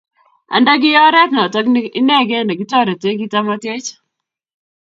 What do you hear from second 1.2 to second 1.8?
notok